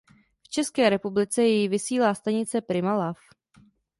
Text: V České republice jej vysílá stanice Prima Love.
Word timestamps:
V 0.43 0.49
České 0.49 0.89
republice 0.89 1.41
jej 1.43 1.67
vysílá 1.67 2.13
stanice 2.15 2.61
Prima 2.61 2.93
Love. 2.93 3.19